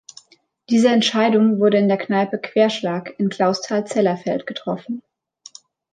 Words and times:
Diese 0.71 0.87
Entscheidung 0.89 1.59
wurde 1.59 1.77
in 1.77 1.87
der 1.87 1.99
Kneipe 1.99 2.39
"Querschlag" 2.39 3.13
in 3.19 3.29
Clausthal-Zellerfeld 3.29 4.47
getroffen. 4.47 5.03